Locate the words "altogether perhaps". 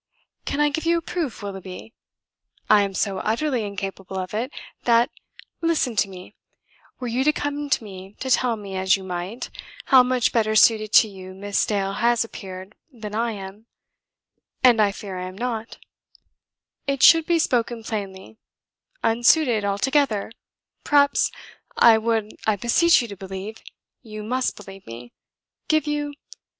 19.63-21.29